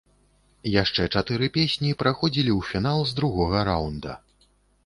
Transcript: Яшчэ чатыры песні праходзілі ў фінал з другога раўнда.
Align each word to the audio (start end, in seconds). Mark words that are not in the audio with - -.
Яшчэ 0.81 1.03
чатыры 1.17 1.49
песні 1.59 1.91
праходзілі 2.01 2.51
ў 2.59 2.71
фінал 2.71 2.99
з 3.11 3.19
другога 3.21 3.57
раўнда. 3.73 4.19